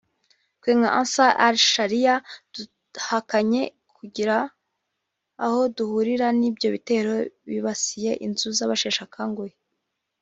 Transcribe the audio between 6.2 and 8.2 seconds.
n’ibyo bitero byibasiye